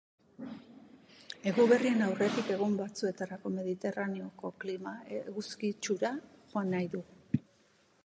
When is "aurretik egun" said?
2.05-2.73